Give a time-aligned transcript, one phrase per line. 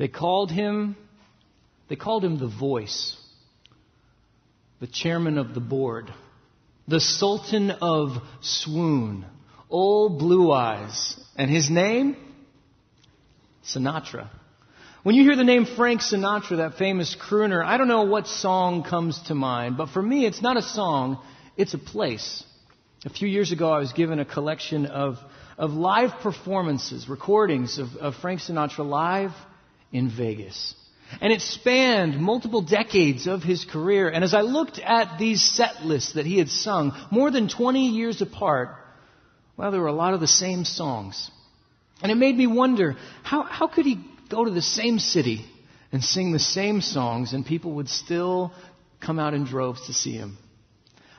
[0.00, 0.96] They called him,
[1.90, 3.18] they called him the voice,
[4.80, 6.10] the chairman of the board,
[6.88, 9.26] the sultan of swoon,
[9.68, 11.20] old blue eyes.
[11.36, 12.16] And his name?
[13.62, 14.30] Sinatra.
[15.02, 18.82] When you hear the name Frank Sinatra, that famous crooner, I don't know what song
[18.82, 21.22] comes to mind, but for me, it's not a song,
[21.58, 22.42] it's a place.
[23.04, 25.18] A few years ago, I was given a collection of,
[25.58, 29.32] of live performances, recordings of, of Frank Sinatra live
[29.92, 30.74] in Vegas.
[31.20, 34.08] And it spanned multiple decades of his career.
[34.08, 37.88] And as I looked at these set lists that he had sung, more than 20
[37.88, 38.76] years apart,
[39.56, 41.30] well, there were a lot of the same songs.
[42.02, 45.44] And it made me wonder, how, how could he go to the same city
[45.92, 48.52] and sing the same songs and people would still
[49.00, 50.38] come out in droves to see him?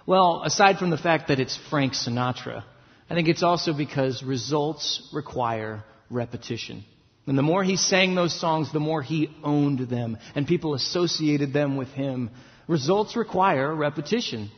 [0.08, 2.64] Well, aside from the fact that it's Frank Sinatra,
[3.10, 6.86] I think it's also because results require repetition.
[7.28, 11.54] And the more he sang those songs, the more he owned them, and people associated
[11.54, 12.32] them with him.
[12.68, 14.50] Results require repetition.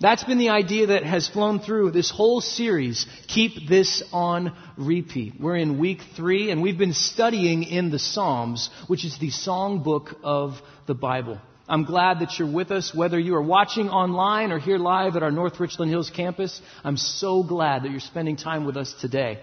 [0.00, 3.06] That's been the idea that has flown through this whole series.
[3.28, 5.34] Keep this on repeat.
[5.38, 9.82] We're in week three, and we've been studying in the Psalms, which is the song
[9.82, 10.54] book of
[10.86, 11.38] the Bible.
[11.68, 15.22] I'm glad that you're with us, whether you are watching online or here live at
[15.22, 16.60] our North Richland Hills campus.
[16.82, 19.38] I'm so glad that you're spending time with us today.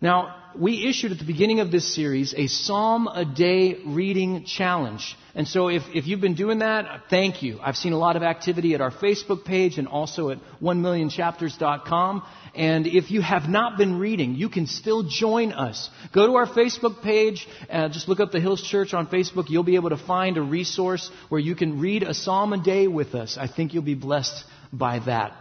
[0.00, 5.16] Now, we issued at the beginning of this series a Psalm a day reading challenge.
[5.34, 7.58] And so if, if you've been doing that, thank you.
[7.60, 12.22] I've seen a lot of activity at our Facebook page and also at 1millionchapters.com.
[12.54, 15.90] And if you have not been reading, you can still join us.
[16.12, 19.50] Go to our Facebook page, uh, just look up the Hills Church on Facebook.
[19.50, 22.86] You'll be able to find a resource where you can read a psalm a day
[22.86, 23.36] with us.
[23.40, 25.32] I think you'll be blessed by that.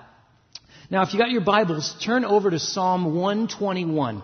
[0.89, 4.23] Now, if you got your Bibles, turn over to Psalm 121.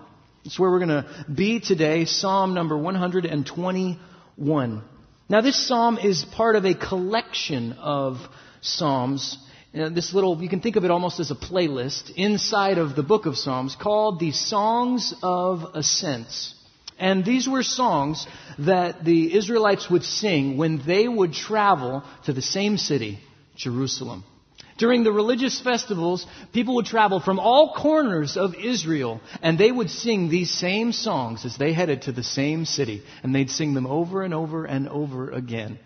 [0.49, 4.83] It's where we're going to be today, Psalm number 121.
[5.29, 8.17] Now, this psalm is part of a collection of
[8.59, 9.37] psalms.
[9.79, 13.03] Uh, this little, you can think of it almost as a playlist inside of the
[13.03, 16.55] book of Psalms called the Songs of Ascents.
[16.97, 18.25] And these were songs
[18.57, 23.19] that the Israelites would sing when they would travel to the same city,
[23.55, 24.23] Jerusalem.
[24.79, 29.89] During the religious festivals, people would travel from all corners of Israel and they would
[29.91, 33.03] sing these same songs as they headed to the same city.
[33.21, 35.79] And they'd sing them over and over and over again.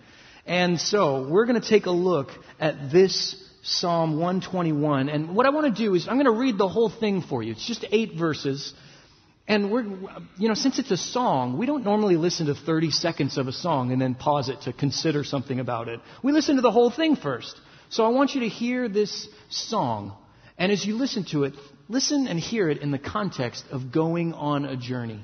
[0.45, 5.09] And so, we're going to take a look at this Psalm 121.
[5.09, 7.41] And what I want to do is, I'm going to read the whole thing for
[7.41, 7.53] you.
[7.53, 8.73] It's just eight verses.
[9.47, 9.83] And we're,
[10.37, 13.53] you know, since it's a song, we don't normally listen to 30 seconds of a
[13.53, 16.01] song and then pause it to consider something about it.
[16.21, 17.59] We listen to the whole thing first.
[17.93, 20.17] So I want you to hear this song.
[20.57, 21.53] And as you listen to it,
[21.87, 25.23] listen and hear it in the context of going on a journey.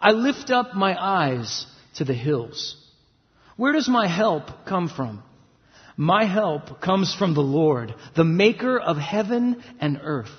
[0.00, 1.66] I lift up my eyes
[1.96, 2.76] to the hills.
[3.56, 5.24] Where does my help come from?
[5.96, 10.30] My help comes from the Lord, the maker of heaven and earth.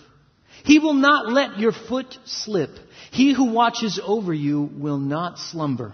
[0.64, 2.70] He will not let your foot slip.
[3.12, 5.94] He who watches over you will not slumber.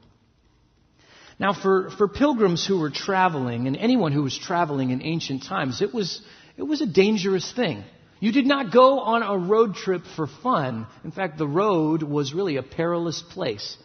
[1.41, 5.81] Now, for, for pilgrims who were traveling, and anyone who was traveling in ancient times,
[5.81, 6.21] it was,
[6.55, 7.83] it was a dangerous thing.
[8.19, 10.85] You did not go on a road trip for fun.
[11.03, 13.75] In fact, the road was really a perilous place.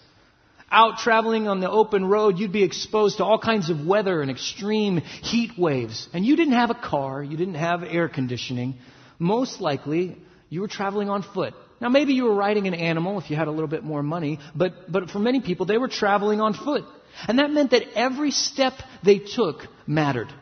[0.70, 4.30] Out traveling on the open road, you'd be exposed to all kinds of weather and
[4.30, 6.10] extreme heat waves.
[6.12, 8.74] And you didn't have a car, you didn't have air conditioning.
[9.18, 10.18] Most likely,
[10.50, 11.54] you were traveling on foot.
[11.80, 14.40] Now, maybe you were riding an animal if you had a little bit more money,
[14.54, 16.84] but, but for many people, they were traveling on foot.
[17.28, 20.32] And that meant that every step they took mattered.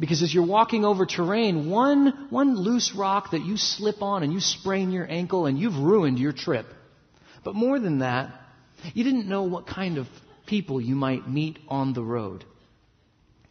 [0.00, 4.32] Because as you're walking over terrain, one, one loose rock that you slip on and
[4.32, 6.66] you sprain your ankle and you've ruined your trip.
[7.42, 8.32] But more than that,
[8.94, 10.06] you didn't know what kind of
[10.46, 12.44] people you might meet on the road.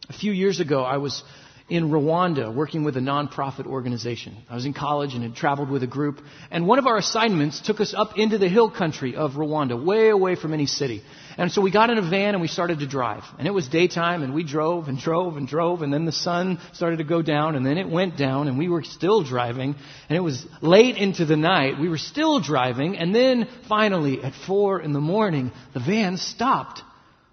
[0.08, 1.22] A few years ago, I was
[1.68, 4.36] in Rwanda working with a nonprofit organization.
[4.48, 7.60] I was in college and had traveled with a group, and one of our assignments
[7.60, 11.02] took us up into the hill country of Rwanda, way away from any city.
[11.38, 13.22] And so we got in a van and we started to drive.
[13.38, 16.58] And it was daytime and we drove and drove and drove and then the sun
[16.72, 19.76] started to go down and then it went down and we were still driving
[20.08, 21.78] and it was late into the night.
[21.78, 26.82] We were still driving and then finally at four in the morning the van stopped,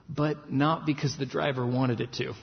[0.08, 2.34] but not because the driver wanted it to.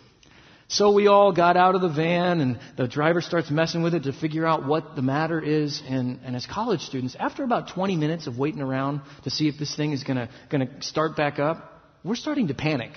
[0.72, 4.04] So we all got out of the van, and the driver starts messing with it
[4.04, 5.82] to figure out what the matter is.
[5.86, 9.58] And, and as college students, after about 20 minutes of waiting around to see if
[9.58, 11.70] this thing is going to start back up,
[12.02, 12.92] we're starting to panic.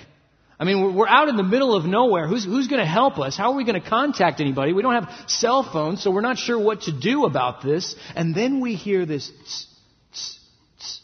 [0.57, 2.29] I mean, we're out in the middle of nowhere.
[2.29, 3.35] Who's, who's going to help us?
[3.35, 4.71] How are we going to contact anybody?
[4.71, 7.93] We don't have cell phones, so we're not sure what to do about this.
[8.15, 9.29] And then we hear this.
[9.29, 9.67] Tss,
[10.13, 10.39] tss,
[10.79, 10.99] tss.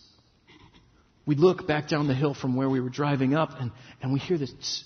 [1.26, 4.20] We look back down the hill from where we were driving up, and, and we
[4.20, 4.86] hear this.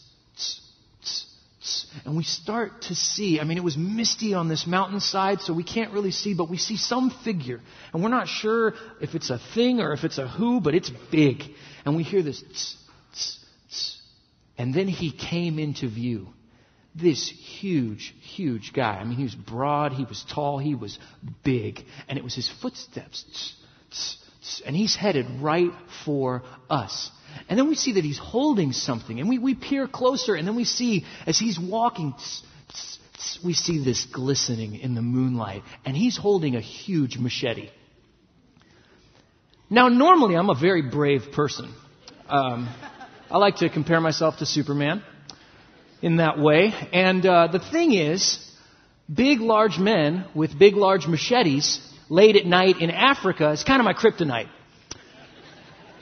[2.06, 5.64] And we start to see, I mean, it was misty on this mountainside, so we
[5.64, 7.62] can't really see, but we see some figure.
[7.94, 10.92] And we're not sure if it's a thing or if it's a who, but it's
[11.12, 11.44] big.
[11.86, 12.76] And we hear this, tss,
[13.14, 13.40] tss,
[13.70, 14.02] tss.
[14.58, 16.28] and then he came into view.
[16.94, 18.98] This huge, huge guy.
[18.98, 20.98] I mean, he was broad, he was tall, he was
[21.44, 21.84] big.
[22.08, 23.56] And it was his footsteps.
[24.66, 25.72] And he's headed right
[26.06, 27.12] for us.
[27.50, 29.20] And then we see that he's holding something.
[29.20, 32.14] And we, we peer closer, and then we see as he's walking,
[33.44, 35.64] we see this glistening in the moonlight.
[35.86, 37.70] And he's holding a huge machete.
[39.70, 41.74] Now, normally I'm a very brave person.
[42.28, 42.70] Um,
[43.30, 45.04] I like to compare myself to Superman
[46.02, 46.74] in that way.
[46.94, 48.40] And uh, the thing is,
[49.14, 51.80] big, large men with big, large machetes
[52.10, 54.50] late at night in Africa is kind of my kryptonite.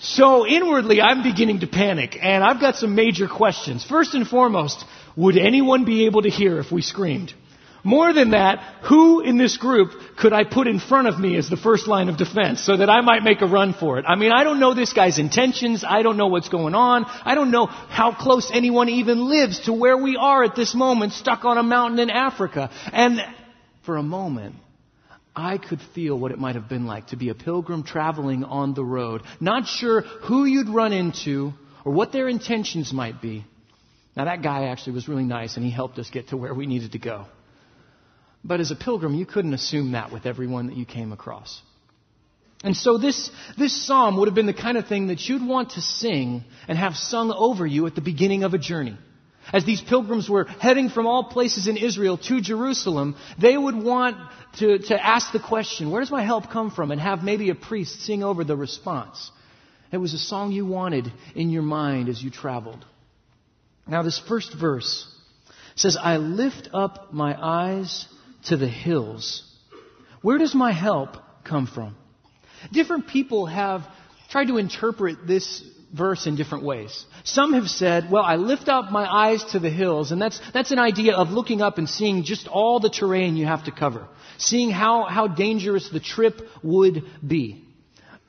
[0.04, 3.86] So inwardly, I'm beginning to panic, and I've got some major questions.
[3.86, 4.84] First and foremost,
[5.16, 7.34] would anyone be able to hear if we screamed?
[7.86, 11.50] More than that, who in this group could I put in front of me as
[11.50, 14.04] the first line of defense so that I might make a run for it?
[14.06, 15.86] I mean, I don't know this guy's intentions.
[15.88, 17.06] I don't know what's going on.
[17.24, 21.14] I don't know how close anyone even lives to where we are at this moment,
[21.14, 22.72] stuck on a mountain in Africa.
[22.92, 23.22] And
[23.86, 24.56] for a moment,
[25.36, 28.74] I could feel what it might have been like to be a pilgrim traveling on
[28.74, 31.54] the road, not sure who you'd run into
[31.84, 33.46] or what their intentions might be.
[34.16, 36.68] Now, that guy actually was really nice and he helped us get to where we
[36.68, 37.26] needed to go.
[38.44, 41.62] But as a pilgrim, you couldn't assume that with everyone that you came across.
[42.64, 45.72] And so this, this psalm would have been the kind of thing that you'd want
[45.72, 48.98] to sing and have sung over you at the beginning of a journey.
[49.52, 54.16] As these pilgrims were heading from all places in Israel to Jerusalem, they would want
[54.60, 56.92] to, to ask the question, where does my help come from?
[56.92, 59.32] And have maybe a priest sing over the response.
[59.92, 62.86] It was a song you wanted in your mind as you traveled.
[63.88, 65.08] Now, this first verse
[65.76, 68.08] says, I lift up my eyes
[68.46, 69.44] to the hills.
[70.22, 71.96] Where does my help come from?
[72.72, 73.82] Different people have
[74.30, 75.64] tried to interpret this
[75.94, 77.06] verse in different ways.
[77.24, 80.72] Some have said, well, I lift up my eyes to the hills, and that's, that's
[80.72, 84.08] an idea of looking up and seeing just all the terrain you have to cover,
[84.38, 87.64] seeing how, how dangerous the trip would be,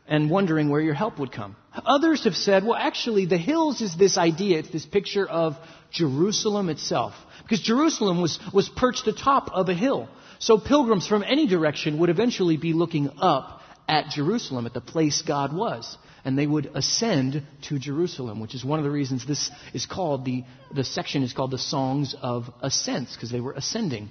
[0.06, 1.56] and wondering where your help would come.
[1.74, 5.56] Others have said, well, actually, the hills is this idea, it's this picture of
[5.90, 7.14] Jerusalem itself.
[7.42, 10.08] Because Jerusalem was, was perched atop of a hill.
[10.38, 15.22] So pilgrims from any direction would eventually be looking up at Jerusalem, at the place
[15.22, 19.50] God was and they would ascend to Jerusalem, which is one of the reasons this
[19.72, 24.08] is called, the, the section is called the Songs of Ascents, because they were ascending.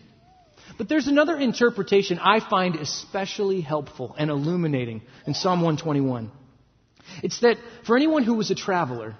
[0.77, 6.31] But there's another interpretation I find especially helpful and illuminating in Psalm 121.
[7.21, 9.15] It's that for anyone who was a traveler,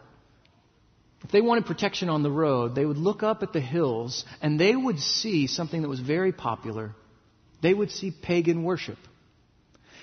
[1.23, 4.59] if they wanted protection on the road, they would look up at the hills and
[4.59, 6.95] they would see something that was very popular.
[7.61, 8.97] They would see pagan worship.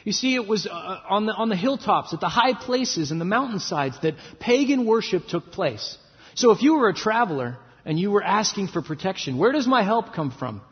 [0.05, 3.21] You see, it was uh, on, the, on the hilltops, at the high places, and
[3.21, 5.99] the mountainsides that pagan worship took place.
[6.35, 9.83] So if you were a traveler and you were asking for protection, where does my
[9.83, 10.63] help come from?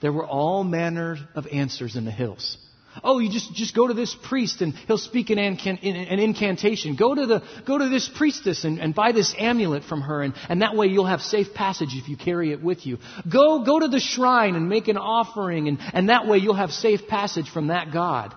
[0.00, 2.56] There were all manner of answers in the hills.
[3.04, 6.96] Oh, you just, just go to this priest and he'll speak an, an incantation.
[6.96, 10.34] Go to, the, go to this priestess and, and buy this amulet from her, and,
[10.48, 12.98] and that way you'll have safe passage if you carry it with you.
[13.30, 16.70] Go, go to the shrine and make an offering, and, and that way you'll have
[16.72, 18.34] safe passage from that God.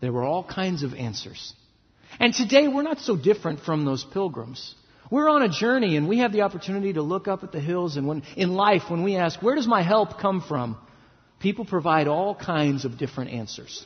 [0.00, 1.54] There were all kinds of answers.
[2.20, 4.74] And today we're not so different from those pilgrims.
[5.10, 7.96] We're on a journey and we have the opportunity to look up at the hills
[7.96, 10.76] and when, in life when we ask, where does my help come from?
[11.40, 13.84] People provide all kinds of different answers.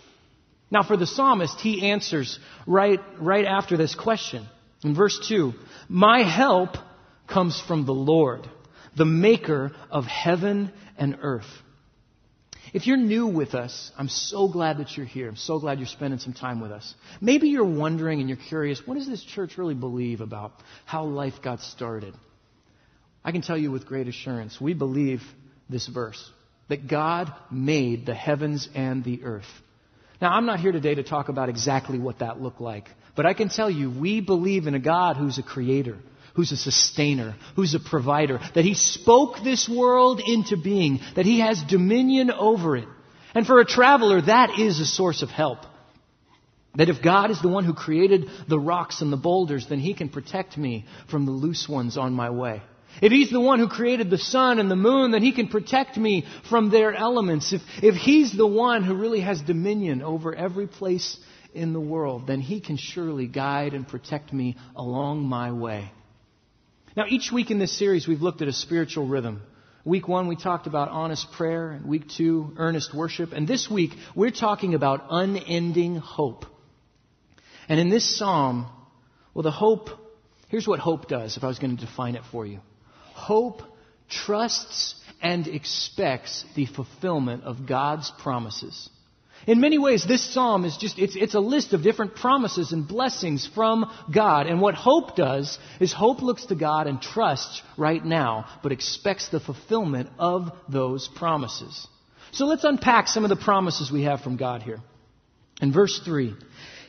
[0.70, 4.46] Now for the psalmist, he answers right, right after this question.
[4.84, 5.54] In verse 2,
[5.88, 6.76] my help
[7.26, 8.48] comes from the Lord,
[8.96, 11.50] the maker of heaven and earth.
[12.74, 15.28] If you're new with us, I'm so glad that you're here.
[15.28, 16.94] I'm so glad you're spending some time with us.
[17.20, 20.52] Maybe you're wondering and you're curious, what does this church really believe about
[20.84, 22.14] how life got started?
[23.24, 25.22] I can tell you with great assurance, we believe
[25.68, 26.30] this verse
[26.68, 29.48] that God made the heavens and the earth.
[30.20, 33.34] Now, I'm not here today to talk about exactly what that looked like, but I
[33.34, 35.96] can tell you we believe in a God who's a creator
[36.38, 41.40] who's a sustainer, who's a provider, that He spoke this world into being, that He
[41.40, 42.86] has dominion over it.
[43.34, 45.58] And for a traveler, that is a source of help.
[46.76, 49.94] That if God is the one who created the rocks and the boulders, then He
[49.94, 52.62] can protect me from the loose ones on my way.
[53.02, 55.96] If He's the one who created the sun and the moon, then He can protect
[55.96, 57.52] me from their elements.
[57.52, 61.18] If, if He's the one who really has dominion over every place
[61.52, 65.90] in the world, then He can surely guide and protect me along my way.
[66.96, 69.42] Now, each week in this series, we've looked at a spiritual rhythm.
[69.84, 73.32] Week one, we talked about honest prayer, and week two, earnest worship.
[73.32, 76.44] And this week, we're talking about unending hope.
[77.68, 78.66] And in this psalm,
[79.34, 79.90] well, the hope,
[80.48, 82.60] here's what hope does if I was going to define it for you.
[83.12, 83.62] Hope
[84.08, 88.88] trusts and expects the fulfillment of God's promises.
[89.46, 92.86] In many ways, this psalm is just, it's, it's a list of different promises and
[92.86, 94.46] blessings from God.
[94.46, 99.28] And what hope does is hope looks to God and trusts right now, but expects
[99.28, 101.86] the fulfillment of those promises.
[102.32, 104.80] So let's unpack some of the promises we have from God here.
[105.62, 106.34] In verse 3,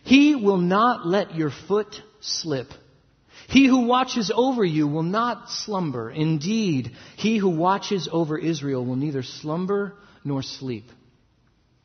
[0.04, 2.68] He will not let your foot slip.
[3.48, 6.12] He who watches over you will not slumber.
[6.12, 10.86] Indeed, he who watches over Israel will neither slumber nor sleep.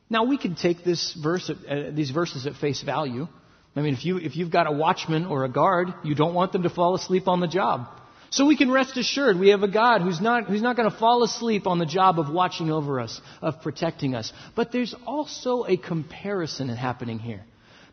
[0.09, 3.27] Now we can take this verse, uh, these verses at face value.
[3.75, 6.51] I mean, if you if you've got a watchman or a guard, you don't want
[6.51, 7.87] them to fall asleep on the job.
[8.29, 10.97] So we can rest assured we have a God who's not who's not going to
[10.97, 14.31] fall asleep on the job of watching over us, of protecting us.
[14.55, 17.43] But there's also a comparison happening here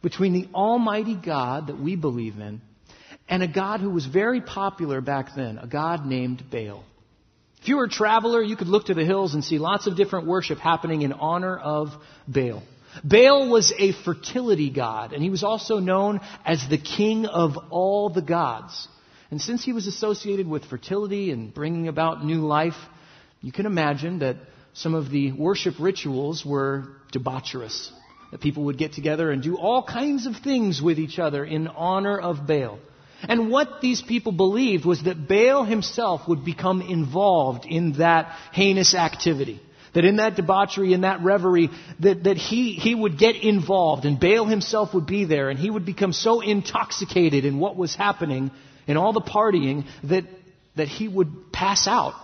[0.03, 2.61] between the Almighty God that we believe in
[3.29, 6.85] and a God who was very popular back then, a God named Baal.
[7.63, 9.95] If you were a traveler, you could look to the hills and see lots of
[9.97, 11.91] different worship happening in honor of
[12.27, 12.61] Baal.
[13.05, 18.11] Baal was a fertility god, and he was also known as the king of all
[18.11, 18.89] the gods.
[19.31, 22.75] And since he was associated with fertility and bringing about new life,
[23.43, 24.39] you can imagine that
[24.73, 27.93] some of the worship rituals were debaucherous.
[28.33, 31.69] That people would get together and do all kinds of things with each other in
[31.69, 32.81] honor of Baal.
[33.29, 38.95] And what these people believed was that Baal himself would become involved in that heinous
[38.95, 39.61] activity.
[39.95, 41.69] That in that debauchery, in that reverie,
[42.01, 45.71] that, that he, he would get involved and Baal himself would be there and he
[45.71, 48.51] would become so intoxicated in what was happening
[48.87, 50.25] in all the partying that,
[50.77, 52.15] that he would pass out.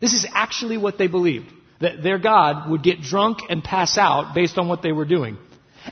[0.00, 1.50] This is actually what they believed.
[1.80, 5.38] That their God would get drunk and pass out based on what they were doing.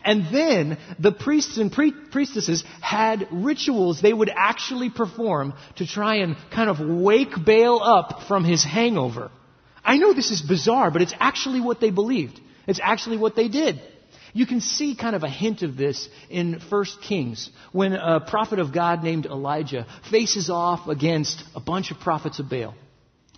[0.04, 6.16] And then the priests and pre- priestesses had rituals they would actually perform to try
[6.16, 9.30] and kind of wake Baal up from his hangover.
[9.84, 12.40] I know this is bizarre, but it's actually what they believed.
[12.66, 13.80] It's actually what they did.
[14.32, 18.58] You can see kind of a hint of this in 1 Kings when a prophet
[18.58, 22.75] of God named Elijah faces off against a bunch of prophets of Baal.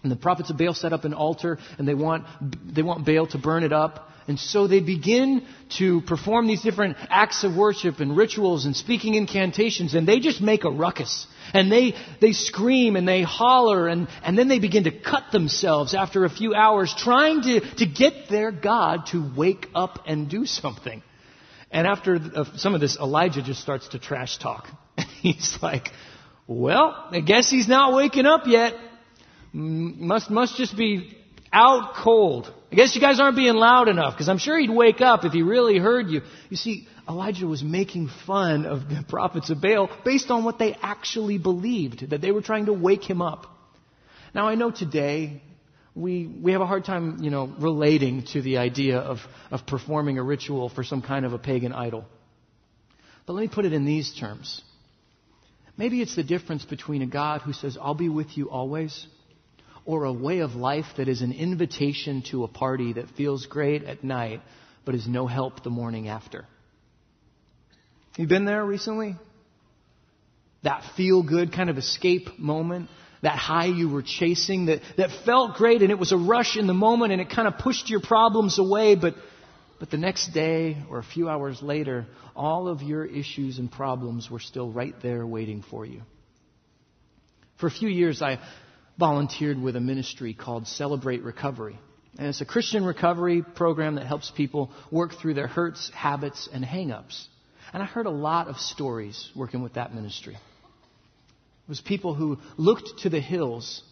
[0.05, 2.27] And the prophets of Baal set up an altar and they want,
[2.73, 4.11] they want Baal to burn it up.
[4.29, 5.47] And so they begin
[5.79, 10.41] to perform these different acts of worship and rituals and speaking incantations, and they just
[10.41, 11.27] make a ruckus.
[11.53, 15.95] And they, they scream and they holler, and, and then they begin to cut themselves
[15.95, 20.47] after a few hours, trying to, to get their God to wake up and do
[20.47, 21.03] something.
[21.71, 24.69] And after uh, some of this, Elijah just starts to trash talk.
[25.21, 25.91] He's like,
[26.47, 28.75] well, I guess he's not waking up yet.
[29.55, 31.17] Must, must just be
[31.53, 32.53] out cold.
[32.73, 35.33] I guess you guys aren't being loud enough because I'm sure he'd wake up if
[35.33, 36.23] he really heard you.
[36.51, 40.77] You see, Elijah was making fun of the prophets of Baal based on what they
[40.83, 43.47] actually believed, that they were trying to wake him up.
[44.35, 45.41] Now I know today
[45.95, 49.19] we, we have a hard time, you know, relating to the idea of,
[49.53, 52.05] of performing a ritual for some kind of a pagan idol.
[53.25, 54.63] But let me put it in these terms.
[55.77, 59.07] Maybe it's the difference between a God who says, I'll be with you always,
[59.85, 63.85] or a way of life that is an invitation to a party that feels great
[63.85, 64.41] at night
[64.85, 66.47] but is no help the morning after.
[68.17, 69.17] You been there recently?
[70.63, 72.89] That feel good kind of escape moment,
[73.23, 76.67] that high you were chasing that, that felt great and it was a rush in
[76.67, 79.15] the moment and it kind of pushed your problems away, but,
[79.81, 84.31] but the next day or a few hours later, all of your issues and problems
[84.31, 86.03] were still right there waiting for you.
[87.59, 88.41] For a few years, I
[88.99, 91.79] volunteered with a ministry called Celebrate Recovery.
[92.19, 96.65] And it's a Christian recovery program that helps people work through their hurts, habits, and
[96.65, 97.27] hangups.
[97.73, 100.35] And I heard a lot of stories working with that ministry.
[100.35, 103.83] It was people who looked to the hills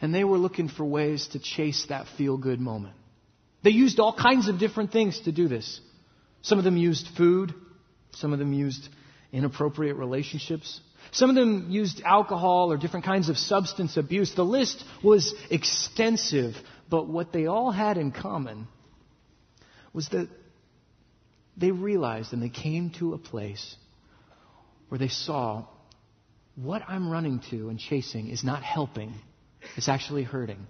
[0.00, 2.94] and they were looking for ways to chase that feel good moment.
[3.62, 5.80] They used all kinds of different things to do this.
[6.42, 7.52] Some of them used food,
[8.12, 8.88] some of them used
[9.32, 10.80] inappropriate relationships,
[11.12, 14.34] Some of them used alcohol or different kinds of substance abuse.
[14.34, 16.54] The list was extensive,
[16.88, 18.68] but what they all had in common
[19.92, 20.28] was that
[21.56, 23.76] they realized and they came to a place
[24.88, 25.66] where they saw
[26.54, 29.14] what I'm running to and chasing is not helping,
[29.76, 30.66] it's actually hurting.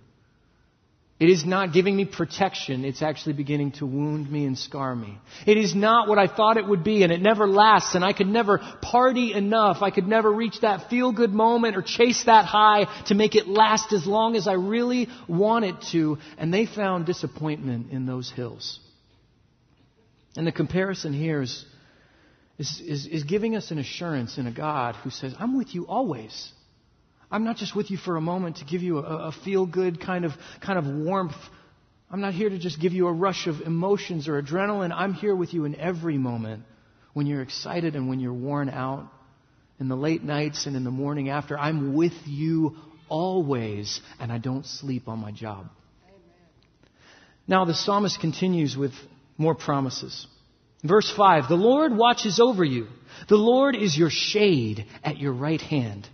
[1.21, 2.83] It is not giving me protection.
[2.87, 5.19] It's actually beginning to wound me and scar me.
[5.47, 8.15] It is not what I thought it would be and it never lasts and I
[8.15, 9.83] could never party enough.
[9.83, 13.47] I could never reach that feel good moment or chase that high to make it
[13.47, 16.17] last as long as I really want it to.
[16.39, 18.81] And they found disappointment in those hills.
[20.37, 21.67] And the comparison here is,
[22.59, 25.87] is, is, is giving us an assurance in a God who says, I'm with you
[25.87, 26.51] always.
[27.31, 30.01] I'm not just with you for a moment to give you a, a feel good
[30.01, 31.37] kind of, kind of warmth.
[32.11, 34.93] I'm not here to just give you a rush of emotions or adrenaline.
[34.93, 36.65] I'm here with you in every moment
[37.13, 39.11] when you're excited and when you're worn out,
[39.79, 41.59] in the late nights and in the morning after.
[41.59, 42.77] I'm with you
[43.09, 45.71] always, and I don't sleep on my job.
[46.07, 46.21] Amen.
[47.49, 48.93] Now, the psalmist continues with
[49.39, 50.27] more promises.
[50.85, 52.89] Verse 5 The Lord watches over you,
[53.29, 56.09] the Lord is your shade at your right hand.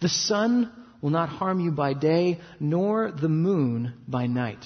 [0.00, 4.64] The sun will not harm you by day, nor the moon by night.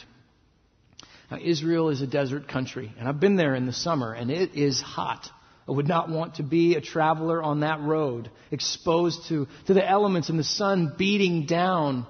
[1.31, 4.55] Now, Israel is a desert country, and I've been there in the summer, and it
[4.55, 5.29] is hot.
[5.69, 9.85] I would not want to be a traveler on that road, exposed to, to the
[9.85, 12.07] elements and the sun beating down.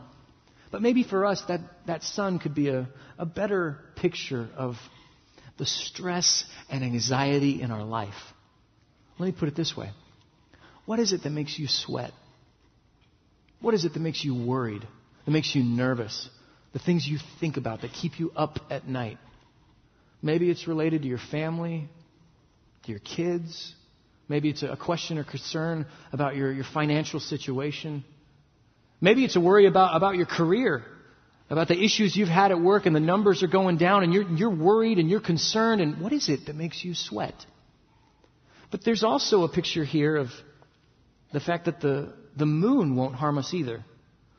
[0.70, 4.76] But maybe for us, that, that sun could be a, a better picture of
[5.56, 8.12] the stress and anxiety in our life.
[9.18, 9.90] Let me put it this way
[10.84, 12.12] What is it that makes you sweat?
[13.60, 14.86] What is it that makes you worried,
[15.24, 16.28] that makes you nervous?
[16.72, 19.18] The things you think about that keep you up at night.
[20.22, 21.88] Maybe it's related to your family,
[22.84, 23.74] to your kids.
[24.28, 28.04] Maybe it's a question or concern about your, your financial situation.
[29.00, 30.84] Maybe it's a worry about, about your career,
[31.48, 34.28] about the issues you've had at work and the numbers are going down and you're,
[34.30, 35.80] you're worried and you're concerned.
[35.80, 37.34] And what is it that makes you sweat?
[38.70, 40.28] But there's also a picture here of
[41.32, 43.84] the fact that the, the moon won't harm us either.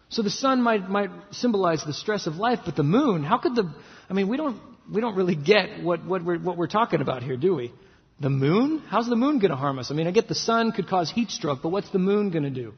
[0.09, 3.55] So the sun might, might symbolize the stress of life, but the moon, how could
[3.55, 3.73] the,
[4.09, 7.23] I mean, we don't, we don't really get what, what, we're, what we're talking about
[7.23, 7.73] here, do we?
[8.19, 8.81] The moon?
[8.87, 9.91] How's the moon going to harm us?
[9.91, 12.43] I mean, I get the sun could cause heat stroke, but what's the moon going
[12.43, 12.73] to do?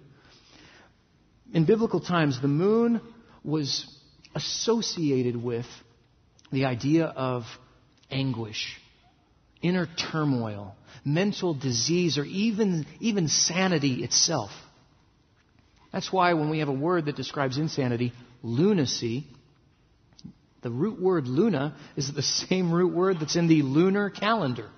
[1.54, 3.02] In biblical times, the moon
[3.44, 3.86] was
[4.36, 5.66] associated with
[6.52, 7.44] the idea of
[8.10, 8.80] anguish,
[9.62, 14.52] inner turmoil, mental disease, or even, even sanity itself.
[15.92, 19.26] That's why when we have a word that describes insanity, lunacy,
[20.62, 24.70] the root word luna is the same root word that's in the lunar calendar.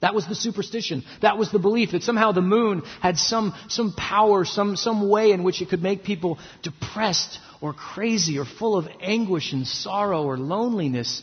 [0.00, 1.02] That was the superstition.
[1.22, 5.32] That was the belief that somehow the moon had some, some power, some, some way
[5.32, 10.24] in which it could make people depressed or crazy or full of anguish and sorrow
[10.24, 11.22] or loneliness.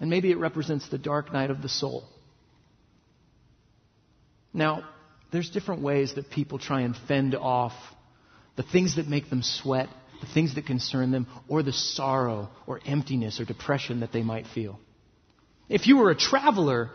[0.00, 2.04] And maybe it represents the dark night of the soul.
[4.52, 4.84] Now,
[5.32, 7.72] there's different ways that people try and fend off
[8.56, 9.88] the things that make them sweat,
[10.20, 14.46] the things that concern them, or the sorrow or emptiness or depression that they might
[14.46, 14.78] feel.
[15.68, 16.90] If you were a traveler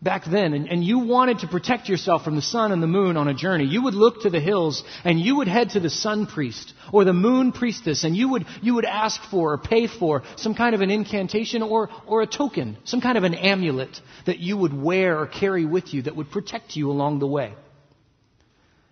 [0.00, 3.16] back then and, and, you wanted to protect yourself from the sun and the moon
[3.16, 5.90] on a journey, you would look to the hills and you would head to the
[5.90, 9.88] sun priest or the moon priestess and you would, you would ask for or pay
[9.88, 14.00] for some kind of an incantation or, or a token, some kind of an amulet
[14.26, 17.54] that you would wear or carry with you that would protect you along the way.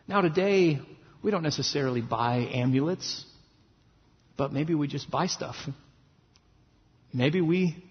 [0.08, 0.78] Now, today,
[1.22, 3.24] we don't necessarily buy amulets,
[4.36, 5.56] but maybe we just buy stuff.
[7.12, 7.82] Maybe we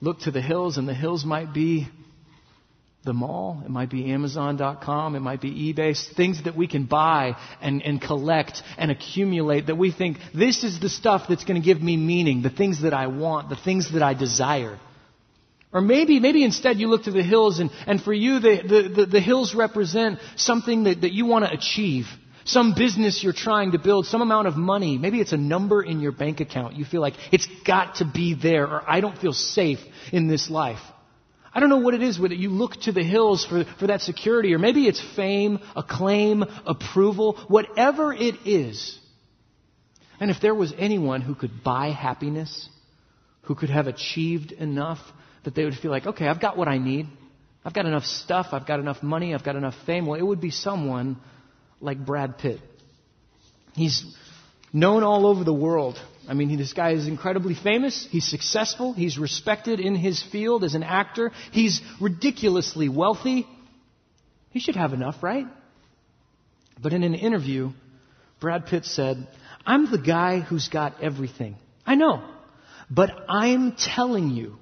[0.00, 1.88] look to the hills, and the hills might be
[3.04, 7.36] the mall, it might be Amazon.com, it might be eBay, things that we can buy
[7.62, 11.64] and, and collect and accumulate that we think this is the stuff that's going to
[11.64, 14.78] give me meaning, the things that I want, the things that I desire.
[15.72, 18.88] Or maybe, maybe instead you look to the hills and, and for you the, the,
[18.88, 22.06] the, the hills represent something that, that you want to achieve.
[22.44, 24.96] Some business you're trying to build, some amount of money.
[24.96, 26.76] Maybe it's a number in your bank account.
[26.76, 30.48] You feel like it's got to be there or I don't feel safe in this
[30.48, 30.80] life.
[31.52, 34.00] I don't know what it is that you look to the hills for, for that
[34.00, 38.98] security, or maybe it's fame, acclaim, approval, whatever it is.
[40.20, 42.68] And if there was anyone who could buy happiness,
[43.42, 45.00] who could have achieved enough
[45.44, 47.06] that they would feel like, okay, I've got what I need.
[47.64, 48.48] I've got enough stuff.
[48.52, 49.34] I've got enough money.
[49.34, 50.06] I've got enough fame.
[50.06, 51.16] Well, it would be someone
[51.80, 52.60] like Brad Pitt.
[53.74, 54.04] He's
[54.72, 56.00] known all over the world.
[56.28, 58.06] I mean, this guy is incredibly famous.
[58.10, 58.92] He's successful.
[58.92, 61.32] He's respected in his field as an actor.
[61.52, 63.46] He's ridiculously wealthy.
[64.50, 65.46] He should have enough, right?
[66.80, 67.70] But in an interview,
[68.40, 69.26] Brad Pitt said,
[69.66, 71.56] I'm the guy who's got everything.
[71.86, 72.22] I know.
[72.90, 74.56] But I'm telling you,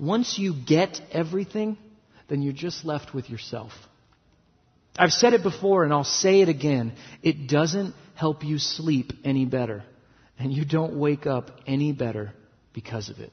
[0.00, 1.76] once you get everything,
[2.28, 3.72] then you're just left with yourself.
[4.98, 6.94] I've said it before and I'll say it again.
[7.22, 9.84] It doesn't help you sleep any better.
[10.38, 12.32] And you don't wake up any better
[12.72, 13.30] because of it.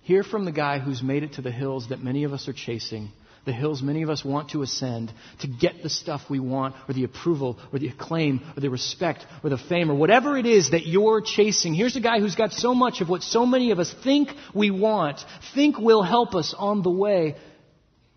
[0.00, 2.54] Hear from the guy who's made it to the hills that many of us are
[2.54, 3.10] chasing
[3.44, 6.94] the hills many of us want to ascend to get the stuff we want, or
[6.94, 10.70] the approval, or the acclaim, or the respect, or the fame, or whatever it is
[10.70, 11.74] that you're chasing.
[11.74, 14.70] Here's a guy who's got so much of what so many of us think we
[14.70, 15.24] want,
[15.54, 17.36] think will help us on the way.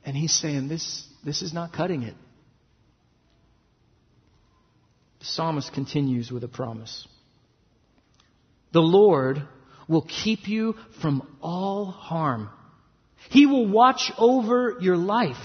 [0.06, 2.14] And he's saying, this, this is not cutting it.
[5.20, 7.08] The psalmist continues with a promise.
[8.74, 9.42] The Lord
[9.88, 12.50] will keep you from all harm.
[13.30, 15.38] He will watch over your life.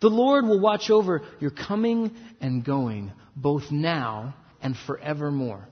[0.00, 5.68] The Lord will watch over your coming and going, both now and forevermore.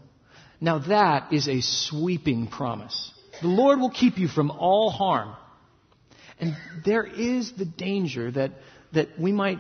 [0.61, 3.13] Now that is a sweeping promise.
[3.41, 5.35] The Lord will keep you from all harm.
[6.41, 8.53] And there is the danger that,
[8.93, 9.59] that we might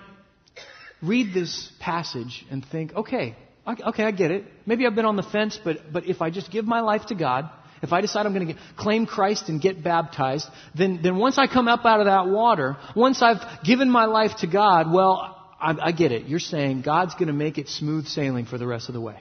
[1.02, 4.44] read this passage and think, okay, okay, I get it.
[4.66, 7.14] Maybe I've been on the fence, but, but if I just give my life to
[7.14, 7.50] God,
[7.82, 11.38] if I decide I'm going to get, claim Christ and get baptized, then, then once
[11.38, 15.36] I come up out of that water, once I've given my life to God, well,
[15.60, 16.26] I, I get it.
[16.26, 19.20] You're saying God's going to make it smooth sailing for the rest of the way.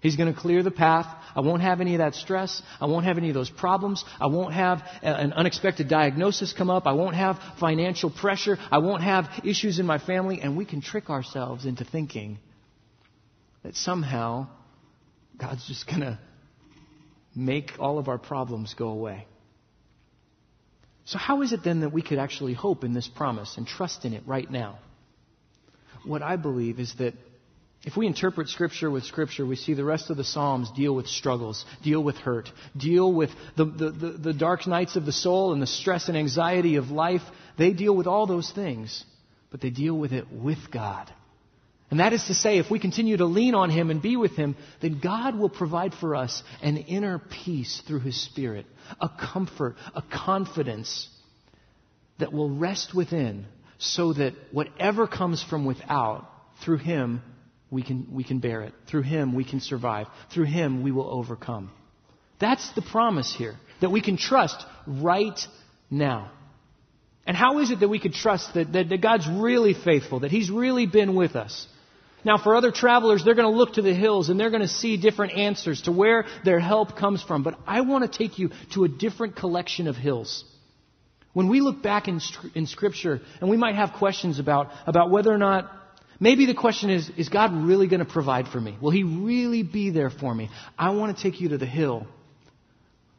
[0.00, 1.06] He's going to clear the path.
[1.36, 2.60] I won't have any of that stress.
[2.80, 4.04] I won't have any of those problems.
[4.20, 6.86] I won't have an unexpected diagnosis come up.
[6.86, 8.58] I won't have financial pressure.
[8.70, 10.40] I won't have issues in my family.
[10.40, 12.38] And we can trick ourselves into thinking
[13.62, 14.48] that somehow
[15.38, 16.18] God's just going to
[17.34, 19.26] make all of our problems go away.
[21.04, 24.04] So, how is it then that we could actually hope in this promise and trust
[24.04, 24.78] in it right now?
[26.04, 27.14] What I believe is that
[27.84, 31.08] if we interpret Scripture with Scripture, we see the rest of the Psalms deal with
[31.08, 35.52] struggles, deal with hurt, deal with the, the, the, the dark nights of the soul
[35.52, 37.22] and the stress and anxiety of life.
[37.58, 39.04] They deal with all those things,
[39.50, 41.12] but they deal with it with God.
[41.92, 44.34] And that is to say, if we continue to lean on Him and be with
[44.34, 48.64] Him, then God will provide for us an inner peace through His Spirit,
[48.98, 51.06] a comfort, a confidence
[52.18, 53.44] that will rest within
[53.76, 56.26] so that whatever comes from without,
[56.64, 57.20] through Him,
[57.70, 58.72] we can, we can bear it.
[58.86, 60.06] Through Him, we can survive.
[60.32, 61.70] Through Him, we will overcome.
[62.38, 65.38] That's the promise here, that we can trust right
[65.90, 66.30] now.
[67.26, 70.30] And how is it that we could trust that, that, that God's really faithful, that
[70.30, 71.66] He's really been with us?
[72.24, 74.68] Now, for other travelers, they're going to look to the hills and they're going to
[74.68, 77.42] see different answers to where their help comes from.
[77.42, 80.44] But I want to take you to a different collection of hills.
[81.32, 82.20] When we look back in,
[82.54, 85.70] in Scripture, and we might have questions about, about whether or not,
[86.20, 88.76] maybe the question is, is God really going to provide for me?
[88.80, 90.50] Will He really be there for me?
[90.78, 92.06] I want to take you to the hill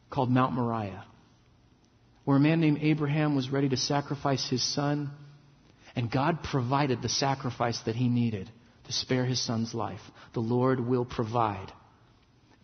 [0.10, 1.04] called Mount Moriah,
[2.24, 5.10] where a man named Abraham was ready to sacrifice his son,
[5.96, 8.50] and God provided the sacrifice that he needed
[8.86, 10.02] to spare his son's life.
[10.34, 11.72] The Lord will provide.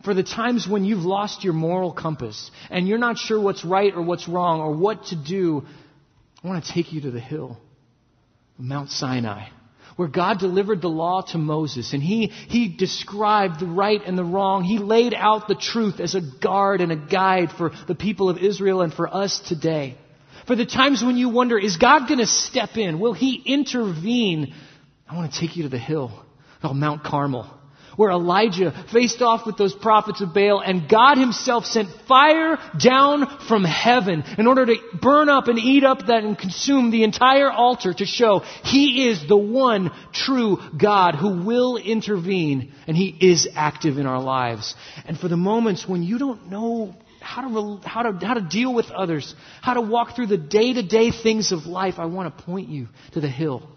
[0.04, 3.92] For the times when you've lost your moral compass and you're not sure what's right
[3.94, 5.66] or what's wrong or what to do,
[6.42, 7.58] I want to take you to the hill,
[8.56, 9.48] Mount Sinai,
[9.96, 14.24] where God delivered the law to Moses and he, he described the right and the
[14.24, 14.64] wrong.
[14.64, 18.38] He laid out the truth as a guard and a guide for the people of
[18.38, 19.98] Israel and for us today.
[20.46, 22.98] For the times when you wonder, is God going to step in?
[22.98, 24.54] Will He intervene
[25.10, 26.12] I want to take you to the hill
[26.62, 27.50] called Mount Carmel,
[27.96, 33.40] where Elijah faced off with those prophets of Baal, and God Himself sent fire down
[33.48, 37.50] from heaven in order to burn up and eat up that and consume the entire
[37.50, 43.48] altar to show He is the one true God who will intervene, and He is
[43.56, 44.76] active in our lives.
[45.06, 48.72] And for the moments when you don't know how to, how to, how to deal
[48.72, 52.38] with others, how to walk through the day to day things of life, I want
[52.38, 53.68] to point you to the hill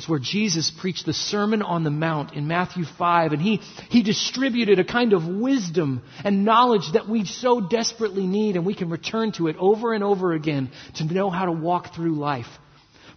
[0.00, 3.60] that's where Jesus preached the Sermon on the Mount in Matthew 5, and he,
[3.90, 8.74] he distributed a kind of wisdom and knowledge that we so desperately need, and we
[8.74, 12.46] can return to it over and over again to know how to walk through life.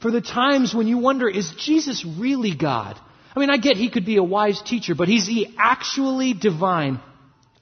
[0.01, 2.99] For the times when you wonder, is Jesus really God?
[3.33, 6.99] I mean, I get he could be a wise teacher, but is he actually divine?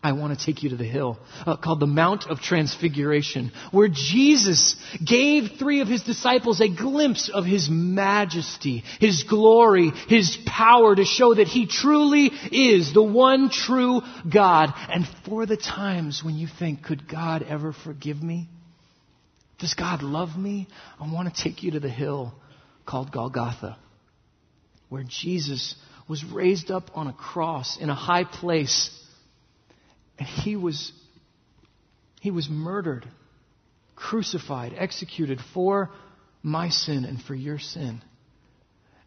[0.04, 3.88] I want to take you to the hill uh, called the Mount of Transfiguration, where
[3.88, 10.96] Jesus gave three of his disciples a glimpse of his majesty, his glory, his power
[10.96, 14.74] to show that he truly is the one true God.
[14.90, 18.50] And for the times when you think, could God ever forgive me?
[19.60, 20.68] Does God love me?
[21.00, 22.34] I want to take you to the hill
[22.88, 23.78] called Golgotha,
[24.90, 25.76] where Jesus
[26.08, 28.90] was raised up on a cross in a high place.
[30.22, 30.92] And he was,
[32.20, 33.08] he was murdered,
[33.96, 35.90] crucified, executed for
[36.44, 38.04] my sin and for your sin.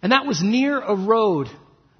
[0.02, 1.46] And that was near a road.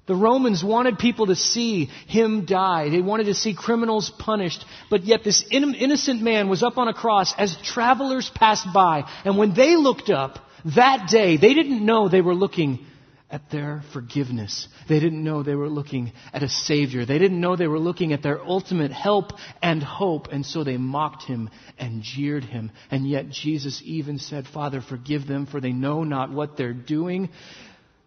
[0.05, 2.89] The Romans wanted people to see him die.
[2.89, 4.65] They wanted to see criminals punished.
[4.89, 9.09] But yet this innocent man was up on a cross as travelers passed by.
[9.23, 10.39] And when they looked up
[10.75, 12.85] that day, they didn't know they were looking
[13.35, 14.69] at their forgiveness.
[14.87, 17.05] They didn't know they were looking at a Savior.
[17.05, 20.29] They didn't know they were looking at their ultimate help and hope.
[20.31, 22.71] And so they mocked him and jeered him.
[22.89, 27.27] And yet Jesus even said, Father, forgive them, for they know not what they're doing.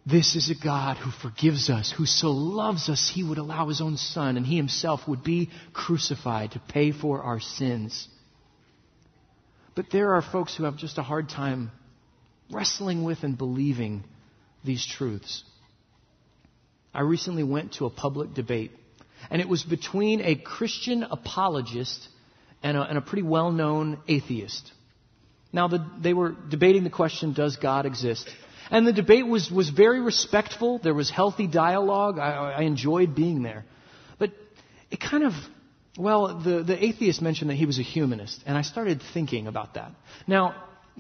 [0.07, 3.83] This is a God who forgives us, who so loves us, he would allow his
[3.83, 8.09] own son, and he himself would be crucified to pay for our sins.
[9.75, 11.71] But there are folks who have just a hard time
[12.51, 14.05] wrestling with and believing
[14.65, 15.45] these truths.
[16.95, 18.73] I recently went to a public debate,
[19.31, 22.09] and it was between a Christian apologist
[22.63, 24.73] and a, and a pretty well known atheist.
[25.53, 28.29] Now, the, they were debating the question Does God exist?
[28.71, 30.79] And the debate was, was very respectful.
[30.79, 32.19] There was healthy dialogue.
[32.19, 33.65] I, I enjoyed being there.
[34.19, 34.33] But
[34.91, 35.33] it kind of,
[35.97, 38.43] well, the, the atheist mentioned that he was a humanist.
[38.45, 39.93] And I started thinking about that.
[40.27, 40.55] Now,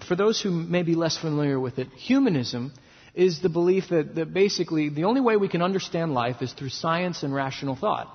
[0.09, 2.73] for those who may be less familiar with it, humanism
[3.19, 6.69] is the belief that, that basically the only way we can understand life is through
[6.69, 8.09] science and rational thought.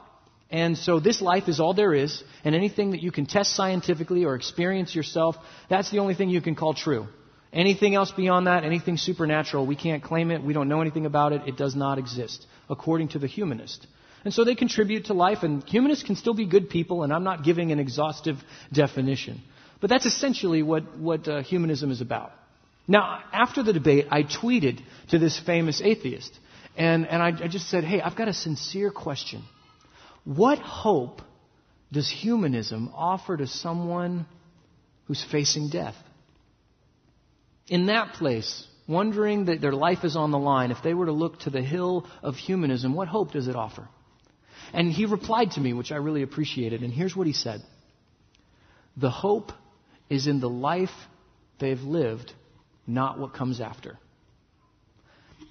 [0.50, 4.24] And so this life is all there is, and anything that you can test scientifically
[4.24, 5.36] or experience yourself,
[5.70, 7.08] that's the only thing you can call true.
[7.52, 10.42] Anything else beyond that, anything supernatural, we can't claim it.
[10.42, 11.42] We don't know anything about it.
[11.48, 13.86] It does not exist, according to the humanist.
[14.24, 17.26] And so they contribute to life, and humanists can still be good people, and I'm
[17.26, 18.38] not giving an exhaustive
[18.72, 19.42] definition.
[19.82, 22.32] But that's essentially what, what uh, humanism is about.
[22.88, 26.38] Now, after the debate, I tweeted to this famous atheist,
[26.76, 29.44] and, and I, I just said, hey, I've got a sincere question.
[30.26, 31.22] What hope
[31.92, 34.26] does humanism offer to someone
[35.06, 35.96] who's facing death?
[37.68, 41.12] in that place, wondering that their life is on the line, if they were to
[41.12, 43.88] look to the hill of humanism, what hope does it offer?
[44.74, 47.62] And he replied to me, which I really appreciated, and here's what he said
[48.98, 49.52] The hope
[50.10, 50.94] is in the life
[51.60, 52.34] they've lived,
[52.88, 53.98] not what comes after.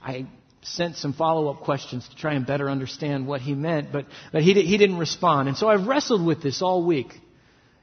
[0.03, 0.27] I
[0.63, 4.43] sent some follow up questions to try and better understand what he meant, but, but
[4.43, 5.49] he, he didn't respond.
[5.49, 7.13] And so I've wrestled with this all week.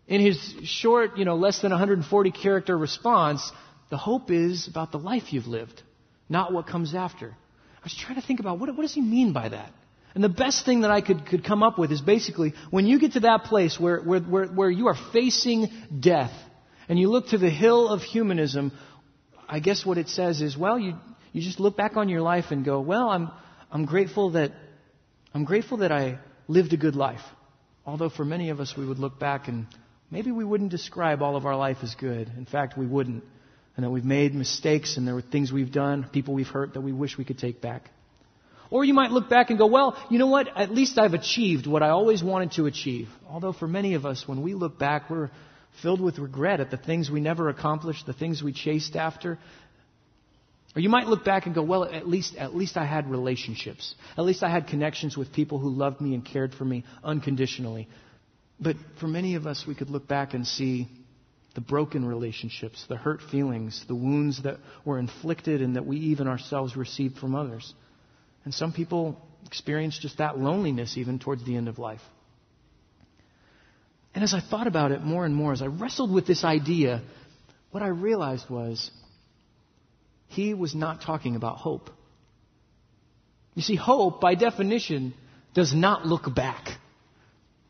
[0.07, 3.51] In his short, you know, less than 140 character response,
[3.89, 5.81] the hope is about the life you've lived,
[6.29, 7.27] not what comes after.
[7.27, 9.71] I was trying to think about what, what does he mean by that?
[10.15, 12.99] And the best thing that I could, could come up with is basically when you
[12.99, 15.67] get to that place where, where, where, where you are facing
[15.99, 16.33] death
[16.87, 18.71] and you look to the hill of humanism,
[19.49, 20.93] I guess what it says is, well, you,
[21.33, 23.31] you just look back on your life and go, well, I'm,
[23.71, 24.51] I'm grateful that,
[25.33, 27.23] I'm grateful that I lived a good life.
[27.85, 29.65] Although for many of us we would look back and
[30.11, 32.31] maybe we wouldn't describe all of our life as good.
[32.37, 33.23] In fact, we wouldn't
[33.75, 36.81] and that we've made mistakes and there were things we've done, people we've hurt that
[36.81, 37.89] we wish we could take back.
[38.69, 40.47] Or you might look back and go, well, you know what?
[40.55, 43.09] At least I've achieved what I always wanted to achieve.
[43.27, 45.31] Although for many of us, when we look back, we're
[45.81, 49.37] filled with regret at the things we never accomplished, the things we chased after.
[50.75, 53.95] Or you might look back and go, well, at least, at least I had relationships.
[54.17, 57.87] At least I had connections with people who loved me and cared for me unconditionally.
[58.59, 60.87] But for many of us, we could look back and see
[61.55, 66.27] the broken relationships, the hurt feelings, the wounds that were inflicted and that we even
[66.27, 67.73] ourselves received from others.
[68.45, 72.01] And some people experience just that loneliness even towards the end of life.
[74.13, 77.01] And as I thought about it more and more, as I wrestled with this idea,
[77.71, 78.91] what I realized was
[80.27, 81.89] he was not talking about hope.
[83.55, 85.13] You see, hope, by definition,
[85.53, 86.77] does not look back.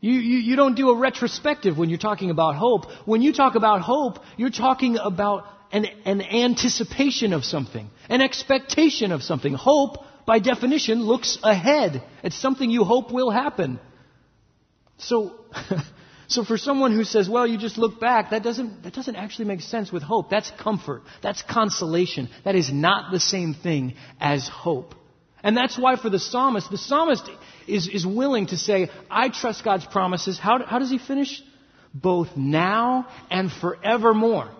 [0.00, 2.86] You, you, you don't do a retrospective when you're talking about hope.
[3.04, 9.12] When you talk about hope, you're talking about an, an anticipation of something, an expectation
[9.12, 9.52] of something.
[9.52, 12.02] Hope, by definition, looks ahead.
[12.22, 13.78] It's something you hope will happen.
[14.98, 15.34] So,
[16.30, 19.46] so for someone who says, well, you just look back, that doesn't, that doesn't actually
[19.46, 20.30] make sense with hope.
[20.30, 21.02] That's comfort.
[21.22, 22.28] That's consolation.
[22.44, 24.94] That is not the same thing as hope.
[25.42, 27.28] And that's why for the psalmist, the psalmist
[27.66, 30.38] is, is willing to say, I trust God's promises.
[30.38, 31.42] How, how does he finish?
[31.92, 34.52] Both now and forevermore.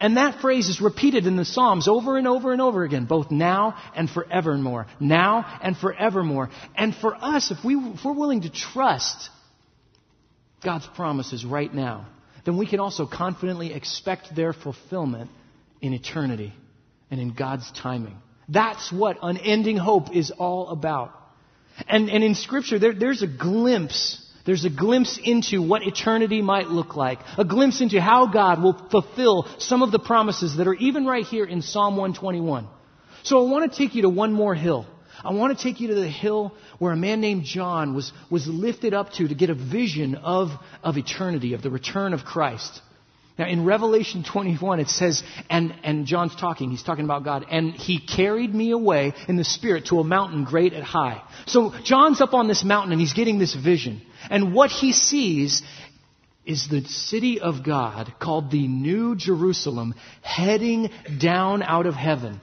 [0.00, 3.30] And that phrase is repeated in the Psalms over and over and over again, both
[3.30, 4.88] now and forevermore.
[4.98, 6.50] Now and forevermore.
[6.74, 9.30] And for us, if, we, if we're willing to trust
[10.64, 12.06] God's promises right now,
[12.44, 15.30] then we can also confidently expect their fulfillment
[15.80, 16.52] in eternity
[17.10, 18.16] and in God's timing.
[18.48, 21.12] That's what unending hope is all about.
[21.88, 24.20] And, and in Scripture, there, there's a glimpse.
[24.44, 27.20] There's a glimpse into what eternity might look like.
[27.38, 31.24] A glimpse into how God will fulfill some of the promises that are even right
[31.24, 32.66] here in Psalm 121.
[33.22, 34.86] So I want to take you to one more hill.
[35.24, 38.48] I want to take you to the hill where a man named John was, was
[38.48, 40.48] lifted up to to get a vision of,
[40.82, 42.80] of eternity, of the return of Christ.
[43.38, 47.72] Now, in Revelation 21, it says, and, and John's talking, he's talking about God, and
[47.72, 51.22] he carried me away in the Spirit to a mountain great and high.
[51.46, 54.02] So, John's up on this mountain and he's getting this vision.
[54.28, 55.62] And what he sees
[56.44, 60.90] is the city of God called the New Jerusalem heading
[61.20, 62.40] down out of heaven.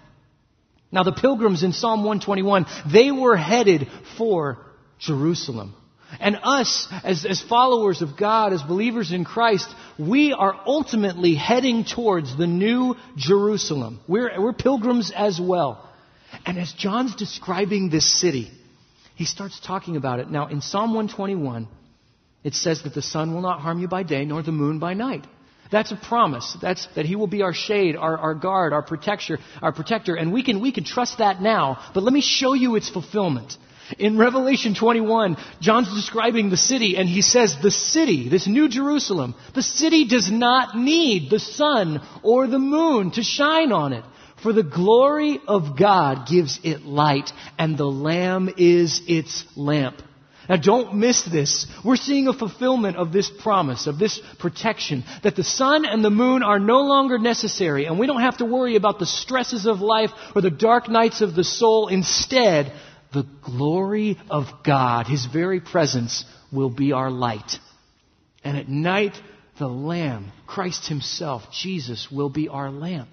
[0.91, 4.57] Now, the pilgrims in Psalm 121, they were headed for
[4.97, 5.75] Jerusalem.
[6.19, 11.85] And us, as, as followers of God, as believers in Christ, we are ultimately heading
[11.85, 13.99] towards the new Jerusalem.
[14.07, 15.87] We're, we're pilgrims as well.
[16.45, 18.49] And as John's describing this city,
[19.15, 20.31] he starts talking about it.
[20.31, 21.67] Now, in Psalm 121,
[22.43, 24.95] it says that the sun will not harm you by day, nor the moon by
[24.95, 25.27] night.
[25.71, 26.57] That's a promise.
[26.61, 30.33] That's that He will be our shade, our, our guard, our protector, our protector, and
[30.33, 31.79] we can we can trust that now.
[31.93, 33.55] But let me show you its fulfillment.
[33.97, 39.33] In Revelation 21, John's describing the city and he says the city, this new Jerusalem,
[39.55, 44.03] the city does not need the sun or the moon to shine on it.
[44.43, 50.01] For the glory of God gives it light and the Lamb is its lamp.
[50.49, 51.67] Now don't miss this.
[51.85, 56.09] We're seeing a fulfillment of this promise, of this protection, that the sun and the
[56.09, 59.81] moon are no longer necessary and we don't have to worry about the stresses of
[59.81, 61.87] life or the dark nights of the soul.
[61.87, 62.73] Instead,
[63.13, 67.59] the glory of God, His very presence, will be our light.
[68.43, 69.13] And at night,
[69.59, 73.09] the Lamb, Christ Himself, Jesus, will be our lamp.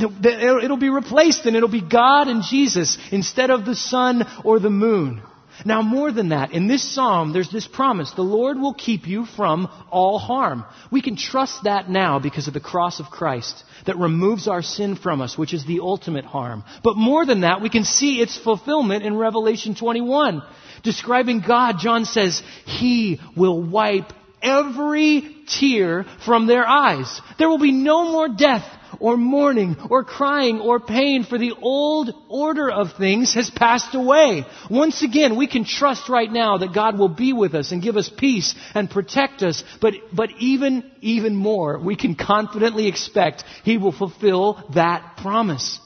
[0.00, 4.70] It'll be replaced and it'll be God and Jesus instead of the sun or the
[4.70, 5.22] moon.
[5.64, 9.26] Now, more than that, in this psalm, there's this promise the Lord will keep you
[9.26, 10.64] from all harm.
[10.90, 14.96] We can trust that now because of the cross of Christ that removes our sin
[14.96, 16.64] from us, which is the ultimate harm.
[16.82, 20.42] But more than that, we can see its fulfillment in Revelation 21.
[20.82, 24.12] Describing God, John says, He will wipe
[24.42, 27.20] every tear from their eyes.
[27.38, 28.64] There will be no more death
[29.02, 34.46] or mourning or crying or pain for the old order of things has passed away.
[34.70, 37.96] Once again, we can trust right now that God will be with us and give
[37.96, 39.64] us peace and protect us.
[39.80, 45.80] But, but even, even more, we can confidently expect He will fulfill that promise.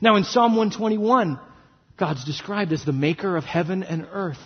[0.00, 1.40] Now in Psalm 121,
[1.98, 4.38] God's described as the maker of heaven and earth.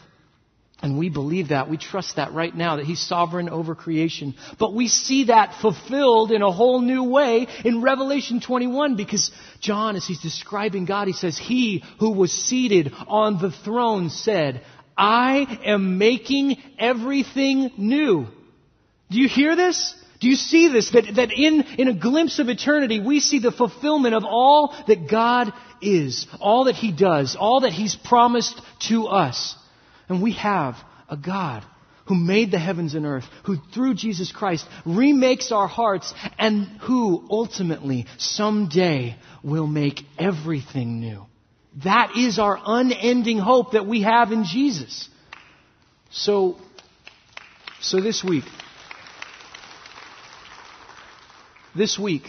[0.82, 1.70] And we believe that.
[1.70, 4.34] We trust that right now, that He's sovereign over creation.
[4.58, 9.96] But we see that fulfilled in a whole new way in Revelation 21 because John,
[9.96, 14.62] as he's describing God, he says, He who was seated on the throne said,
[14.96, 18.26] I am making everything new.
[19.10, 19.94] Do you hear this?
[20.20, 20.90] Do you see this?
[20.90, 25.08] That, that in, in a glimpse of eternity, we see the fulfillment of all that
[25.10, 29.56] God is, all that He does, all that He's promised to us.
[30.08, 30.76] And we have
[31.08, 31.64] a God
[32.06, 37.26] who made the heavens and earth, who through Jesus Christ remakes our hearts, and who
[37.30, 41.26] ultimately someday will make everything new.
[41.82, 45.08] That is our unending hope that we have in Jesus.
[46.10, 46.56] So,
[47.80, 48.44] so this week,
[51.74, 52.28] this week,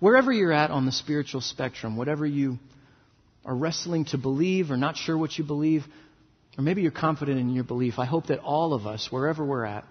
[0.00, 2.58] wherever you're at on the spiritual spectrum, whatever you
[3.44, 5.84] are wrestling to believe or not sure what you believe,
[6.58, 9.64] or maybe you're confident in your belief, I hope that all of us, wherever we're
[9.64, 9.84] at,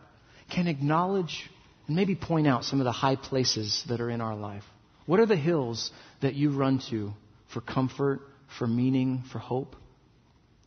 [0.54, 1.50] can acknowledge
[1.88, 4.64] and maybe point out some of the high places that are in our life.
[5.06, 5.90] What are the hills
[6.22, 7.14] that you run to
[7.54, 8.20] for comfort,
[8.60, 9.78] for meaning, for hope?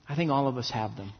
[0.09, 1.13] I think all of us have them.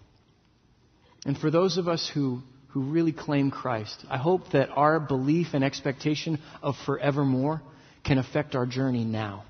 [1.27, 5.49] And for those of us who, who really claim Christ, I hope that our belief
[5.53, 7.61] and expectation of forevermore
[8.03, 9.45] can affect our journey now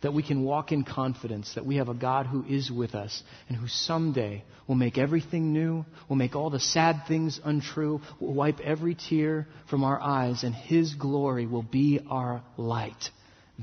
[0.00, 3.22] that we can walk in confidence that we have a God who is with us
[3.48, 8.34] and who someday will make everything new, will make all the sad things untrue, will
[8.34, 13.10] wipe every tear from our eyes, and His glory will be our light.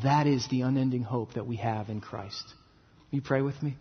[0.03, 2.43] That is the unending hope that we have in Christ.
[3.11, 3.77] Will you pray with me?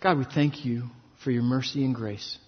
[0.00, 0.84] God, we thank you
[1.24, 2.38] for your mercy and grace.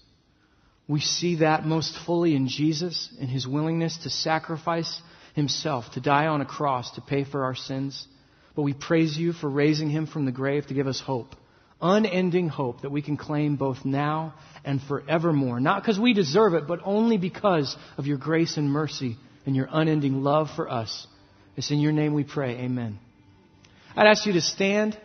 [0.89, 5.01] We see that most fully in Jesus, in his willingness to sacrifice
[5.35, 8.07] himself to die on a cross to pay for our sins.
[8.55, 11.35] But we praise you for raising him from the grave to give us hope.
[11.81, 15.59] Unending hope that we can claim both now and forevermore.
[15.59, 19.17] Not because we deserve it, but only because of your grace and mercy
[19.47, 21.07] and your unending love for us.
[21.57, 22.57] It's in your name we pray.
[22.59, 22.99] Amen.
[23.97, 24.99] I'd ask you to stand.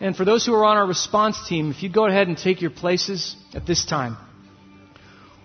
[0.00, 2.60] And for those who are on our response team, if you'd go ahead and take
[2.60, 4.16] your places at this time.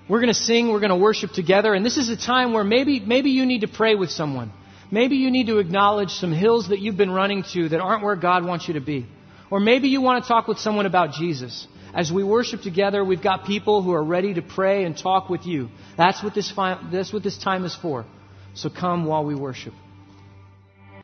[0.09, 2.63] We're going to sing, we're going to worship together, and this is a time where
[2.63, 4.53] maybe, maybe you need to pray with someone.
[4.89, 8.15] Maybe you need to acknowledge some hills that you've been running to that aren't where
[8.15, 9.05] God wants you to be.
[9.51, 11.67] Or maybe you want to talk with someone about Jesus.
[11.93, 15.45] As we worship together, we've got people who are ready to pray and talk with
[15.45, 15.69] you.
[15.97, 18.05] That's what this, fi- that's what this time is for.
[18.53, 19.73] So come while we worship.